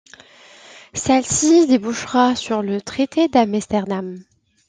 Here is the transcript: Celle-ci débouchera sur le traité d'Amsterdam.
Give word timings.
Celle-ci 0.95 1.67
débouchera 1.67 2.35
sur 2.35 2.63
le 2.63 2.81
traité 2.81 3.27
d'Amsterdam. 3.27 4.17